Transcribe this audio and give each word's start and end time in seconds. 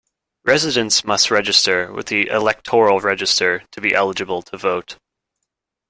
Residents 0.43 1.03
must 1.05 1.29
register 1.29 1.93
with 1.93 2.07
the 2.07 2.25
electoral 2.29 2.99
register 3.01 3.61
to 3.69 3.79
be 3.79 3.93
eligible 3.93 4.41
to 4.41 4.57
vote. 4.57 4.97